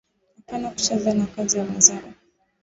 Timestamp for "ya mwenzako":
1.57-2.07